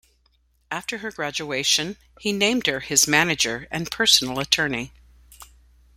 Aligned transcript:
After 0.71 0.97
her 0.97 1.11
graduation, 1.11 1.95
he 2.19 2.31
named 2.31 2.65
her 2.65 2.79
his 2.79 3.07
manager 3.07 3.67
and 3.69 3.91
personal 3.91 4.39
attorney. 4.39 4.93